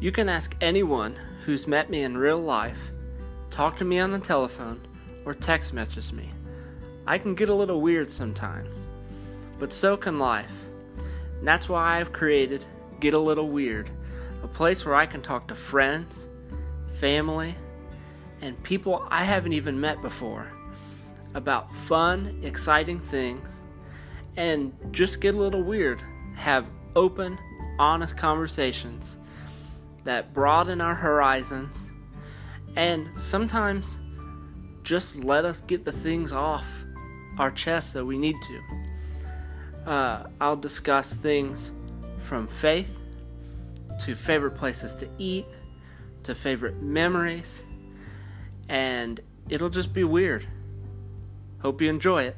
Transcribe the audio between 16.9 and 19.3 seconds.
family, and people I